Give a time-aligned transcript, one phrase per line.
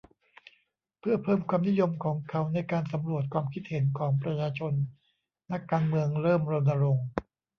[0.99, 4.73] เพื่อเพิ่มความนิยมของเขาในการสำรวจความคิดเห็นของประชาชน
[5.51, 7.07] นักการเมืองเริ่มรณรงค์